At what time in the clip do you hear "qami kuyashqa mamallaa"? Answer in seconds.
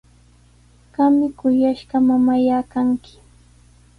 0.93-2.63